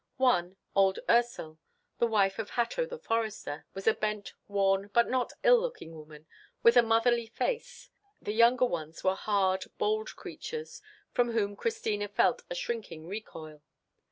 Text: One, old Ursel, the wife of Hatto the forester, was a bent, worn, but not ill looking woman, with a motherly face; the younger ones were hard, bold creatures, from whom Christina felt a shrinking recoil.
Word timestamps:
One, 0.17 0.57
old 0.75 0.97
Ursel, 1.07 1.59
the 1.99 2.07
wife 2.07 2.39
of 2.39 2.49
Hatto 2.49 2.87
the 2.87 2.97
forester, 2.97 3.67
was 3.75 3.85
a 3.85 3.93
bent, 3.93 4.33
worn, 4.47 4.89
but 4.95 5.07
not 5.07 5.31
ill 5.43 5.59
looking 5.61 5.93
woman, 5.95 6.25
with 6.63 6.75
a 6.75 6.81
motherly 6.81 7.27
face; 7.27 7.91
the 8.19 8.33
younger 8.33 8.65
ones 8.65 9.03
were 9.03 9.13
hard, 9.13 9.65
bold 9.77 10.15
creatures, 10.15 10.81
from 11.11 11.33
whom 11.33 11.55
Christina 11.55 12.07
felt 12.07 12.41
a 12.49 12.55
shrinking 12.55 13.05
recoil. 13.05 13.61